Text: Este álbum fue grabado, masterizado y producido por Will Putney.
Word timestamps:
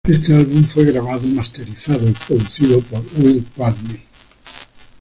Este 0.07 0.33
álbum 0.33 0.63
fue 0.63 0.85
grabado, 0.85 1.27
masterizado 1.27 2.07
y 2.09 2.13
producido 2.13 2.81
por 2.81 3.03
Will 3.19 3.43
Putney. 3.55 4.03